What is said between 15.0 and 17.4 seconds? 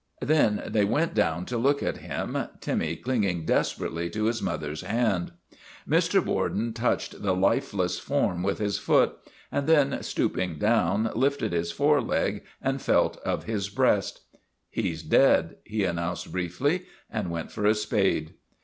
dead," he announced briefly, and